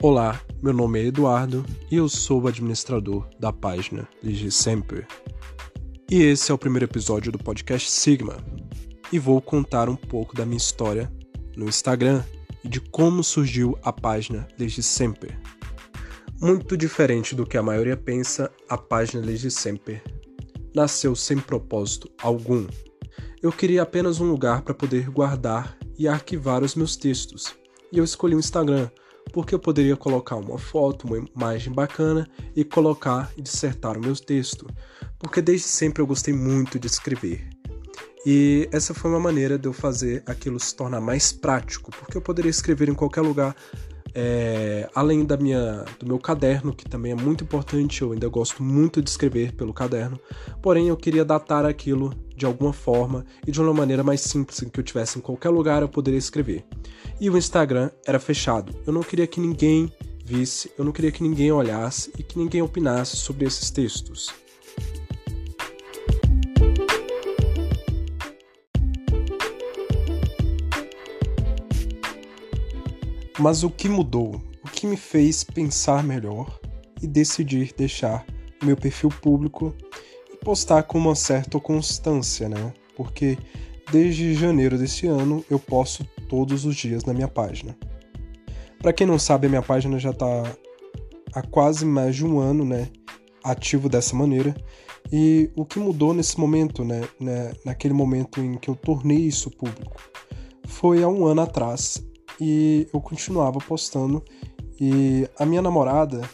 [0.00, 5.04] Olá, meu nome é Eduardo e eu sou o administrador da página Ligi Sempre.
[6.08, 8.36] E esse é o primeiro episódio do podcast Sigma.
[9.12, 11.12] E vou contar um pouco da minha história
[11.56, 12.22] no Instagram
[12.62, 15.36] e de como surgiu a página Ligi Sempre.
[16.40, 20.00] Muito diferente do que a maioria pensa, a página Ligi Sempre
[20.72, 22.68] nasceu sem propósito algum.
[23.42, 27.52] Eu queria apenas um lugar para poder guardar e arquivar os meus textos.
[27.90, 28.88] E eu escolhi o Instagram
[29.32, 34.14] porque eu poderia colocar uma foto, uma imagem bacana e colocar e dissertar o meu
[34.14, 34.66] texto,
[35.18, 37.48] porque desde sempre eu gostei muito de escrever.
[38.26, 42.20] E essa foi uma maneira de eu fazer aquilo se tornar mais prático, porque eu
[42.20, 43.54] poderia escrever em qualquer lugar,
[44.14, 48.62] é, além da minha, do meu caderno, que também é muito importante, eu ainda gosto
[48.62, 50.18] muito de escrever pelo caderno,
[50.62, 54.68] porém eu queria datar aquilo de alguma forma e de uma maneira mais simples, em
[54.68, 56.64] que eu tivesse em qualquer lugar eu poderia escrever.
[57.20, 59.92] E o Instagram era fechado, eu não queria que ninguém
[60.24, 64.32] visse, eu não queria que ninguém olhasse e que ninguém opinasse sobre esses textos.
[73.38, 74.42] Mas o que mudou?
[74.64, 76.58] O que me fez pensar melhor
[77.00, 78.26] e decidir deixar
[78.62, 79.72] meu perfil público
[80.32, 82.72] e postar com uma certa constância, né?
[82.96, 83.38] Porque
[83.92, 87.76] desde janeiro desse ano eu posto todos os dias na minha página.
[88.82, 90.42] Para quem não sabe, a minha página já está
[91.32, 92.88] há quase mais de um ano, né,
[93.44, 94.54] ativo dessa maneira.
[95.12, 99.50] E o que mudou nesse momento, né, né, naquele momento em que eu tornei isso
[99.50, 99.96] público,
[100.66, 102.04] foi há um ano atrás
[102.40, 104.22] e eu continuava postando
[104.80, 106.28] e a minha namorada,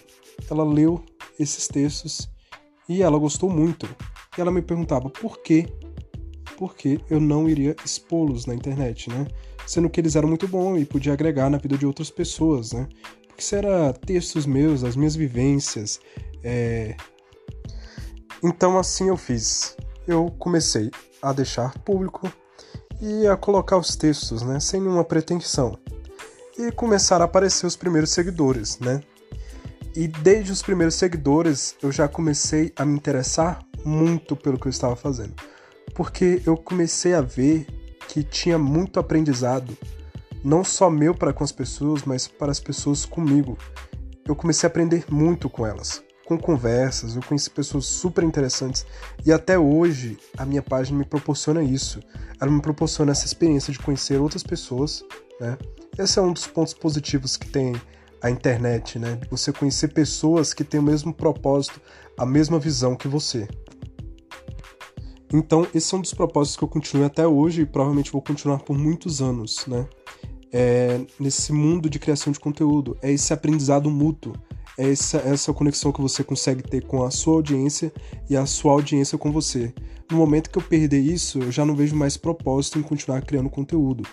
[0.51, 1.03] ela leu
[1.39, 2.29] esses textos
[2.89, 3.89] e ela gostou muito.
[4.37, 5.39] E ela me perguntava por?
[6.59, 9.27] Porque eu não iria expô-los na internet, né?
[9.67, 12.87] Sendo que eles eram muito bons e podia agregar na vida de outras pessoas, né?
[13.27, 16.01] Porque se era textos meus, as minhas vivências.
[16.43, 16.95] É...
[18.43, 19.75] Então assim eu fiz.
[20.07, 20.91] Eu comecei
[21.23, 22.31] a deixar público
[23.01, 24.61] e a colocar os textos, né?
[24.61, 25.79] Sem nenhuma pretensão
[26.59, 29.01] e começaram a aparecer os primeiros seguidores, né?
[29.95, 34.71] E desde os primeiros seguidores eu já comecei a me interessar muito pelo que eu
[34.71, 35.35] estava fazendo,
[35.95, 37.67] porque eu comecei a ver
[38.09, 39.77] que tinha muito aprendizado,
[40.43, 43.57] não só meu para com as pessoas, mas para as pessoas comigo.
[44.27, 48.87] Eu comecei a aprender muito com elas, com conversas, eu conheci pessoas super interessantes
[49.25, 52.01] e até hoje a minha página me proporciona isso.
[52.41, 55.05] Ela me proporciona essa experiência de conhecer outras pessoas,
[55.41, 55.57] né?
[55.99, 57.75] Esse é um dos pontos positivos que tem
[58.21, 59.21] a internet, né?
[59.31, 61.81] Você conhecer pessoas que têm o mesmo propósito,
[62.17, 63.47] a mesma visão que você.
[65.33, 68.61] Então, esse é um dos propósitos que eu continuo até hoje e provavelmente vou continuar
[68.61, 69.87] por muitos anos, né?
[70.53, 74.33] É, nesse mundo de criação de conteúdo, é esse aprendizado mútuo,
[74.79, 77.93] essa, essa conexão que você consegue ter com a sua audiência
[78.29, 79.73] e a sua audiência com você.
[80.11, 83.49] No momento que eu perder isso, eu já não vejo mais propósito em continuar criando
[83.49, 84.05] conteúdo.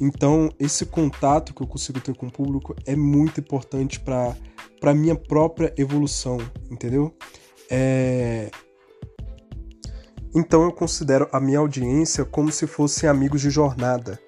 [0.00, 4.36] Então, esse contato que eu consigo ter com o público é muito importante para
[4.82, 6.38] a minha própria evolução,
[6.70, 7.14] entendeu?
[7.70, 8.50] É...
[10.34, 14.18] Então, eu considero a minha audiência como se fossem amigos de jornada.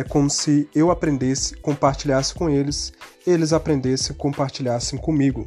[0.00, 2.90] É como se eu aprendesse, compartilhasse com eles,
[3.26, 5.46] eles aprendessem, compartilhassem comigo.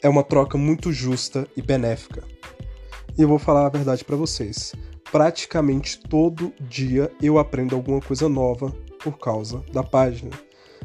[0.00, 2.22] É uma troca muito justa e benéfica.
[3.18, 4.72] E eu vou falar a verdade para vocês
[5.10, 8.70] praticamente todo dia eu aprendo alguma coisa nova
[9.02, 10.30] por causa da página.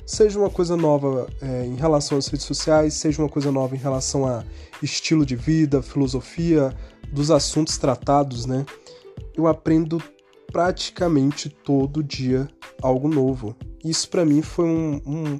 [0.05, 3.79] Seja uma coisa nova é, em relação às redes sociais, seja uma coisa nova em
[3.79, 4.43] relação a
[4.81, 6.73] estilo de vida, filosofia,
[7.11, 8.65] dos assuntos tratados, né?
[9.35, 10.01] Eu aprendo
[10.51, 12.47] praticamente todo dia
[12.81, 13.55] algo novo.
[13.83, 15.39] Isso para mim foi um, um,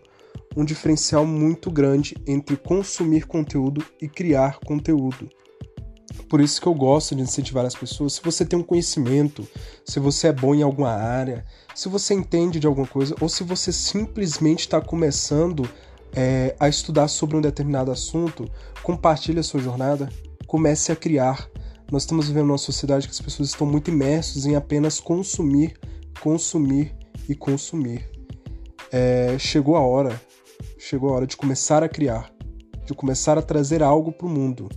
[0.57, 5.29] um diferencial muito grande entre consumir conteúdo e criar conteúdo.
[6.29, 8.13] Por isso que eu gosto de incentivar as pessoas.
[8.13, 9.45] Se você tem um conhecimento,
[9.85, 11.45] se você é bom em alguma área,
[11.75, 15.69] se você entende de alguma coisa, ou se você simplesmente está começando
[16.13, 18.49] é, a estudar sobre um determinado assunto,
[18.81, 20.09] compartilhe a sua jornada,
[20.47, 21.49] comece a criar.
[21.91, 25.77] Nós estamos vivendo uma sociedade que as pessoas estão muito imersas em apenas consumir,
[26.21, 26.95] consumir
[27.29, 28.09] e consumir.
[28.91, 30.19] É, chegou a hora,
[30.79, 32.33] chegou a hora de começar a criar,
[32.85, 34.69] de começar a trazer algo para o mundo,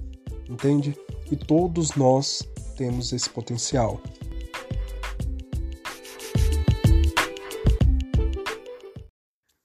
[0.50, 0.94] entende?
[1.30, 2.42] e todos nós
[2.76, 4.00] temos esse potencial.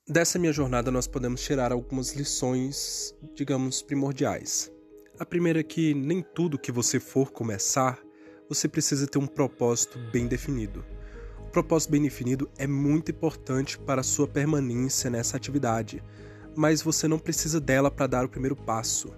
[0.08, 4.72] Dessa minha jornada, nós podemos tirar algumas lições, digamos, primordiais.
[5.20, 8.00] A primeira é que nem tudo que você for começar,
[8.48, 10.86] você precisa ter um propósito bem definido.
[11.40, 16.02] O propósito bem definido é muito importante para a sua permanência nessa atividade.
[16.56, 19.14] mas você não precisa dela para dar o primeiro passo.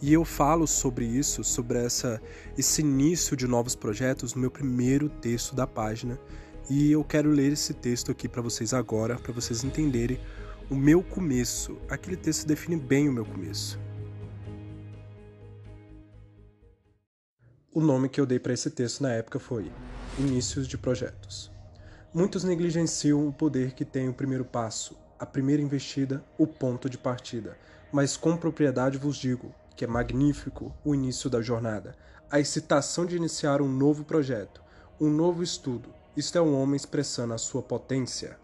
[0.00, 2.20] E eu falo sobre isso, sobre essa,
[2.56, 6.20] esse início de novos projetos no meu primeiro texto da página.
[6.68, 10.20] E eu quero ler esse texto aqui para vocês agora, para vocês entenderem
[10.68, 11.78] o meu começo.
[11.88, 13.85] Aquele texto define bem o meu começo.
[17.76, 19.70] O nome que eu dei para esse texto na época foi
[20.18, 21.50] Inícios de Projetos.
[22.10, 26.96] Muitos negligenciam o poder que tem o primeiro passo, a primeira investida, o ponto de
[26.96, 27.54] partida.
[27.92, 31.94] Mas com propriedade vos digo que é magnífico o início da jornada,
[32.30, 34.62] a excitação de iniciar um novo projeto,
[34.98, 35.90] um novo estudo.
[36.16, 38.38] Isto é um homem expressando a sua potência.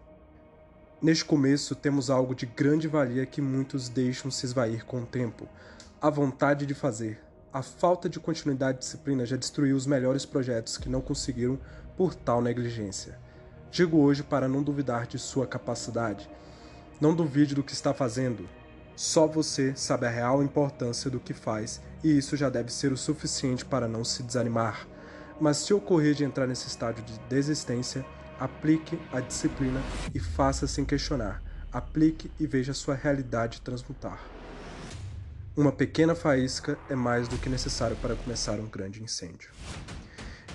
[1.01, 5.49] Neste começo temos algo de grande valia que muitos deixam se esvair com o tempo:
[5.99, 7.32] a vontade de fazer.
[7.53, 11.59] A falta de continuidade e disciplina já destruiu os melhores projetos que não conseguiram
[11.95, 13.19] por tal negligência.
[13.69, 16.27] Digo hoje para não duvidar de sua capacidade.
[16.99, 18.49] Não duvide do que está fazendo.
[18.95, 22.97] Só você sabe a real importância do que faz e isso já deve ser o
[22.97, 24.87] suficiente para não se desanimar.
[25.39, 28.03] Mas se ocorrer de entrar nesse estágio de desistência,
[28.39, 29.79] aplique a disciplina
[30.11, 31.39] e faça sem questionar.
[31.71, 34.42] Aplique e veja sua realidade transmutar.
[35.55, 39.51] Uma pequena faísca é mais do que necessário para começar um grande incêndio.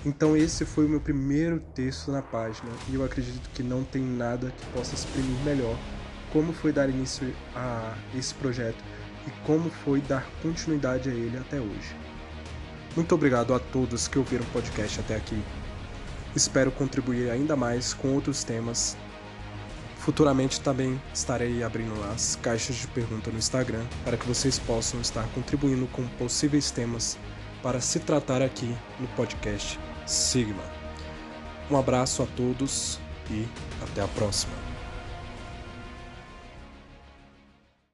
[0.05, 4.01] Então esse foi o meu primeiro texto na página e eu acredito que não tem
[4.01, 5.77] nada que possa exprimir melhor
[6.33, 8.83] como foi dar início a esse projeto
[9.25, 11.95] e como foi dar continuidade a ele até hoje.
[12.93, 15.41] Muito obrigado a todos que ouviram o podcast até aqui.
[16.35, 18.97] Espero contribuir ainda mais com outros temas.
[19.99, 25.27] Futuramente também estarei abrindo as caixas de pergunta no Instagram para que vocês possam estar
[25.35, 27.17] contribuindo com possíveis temas
[27.61, 30.63] para se tratar aqui no podcast Sigma.
[31.69, 32.99] Um abraço a todos
[33.29, 33.45] e
[33.83, 34.68] até a próxima.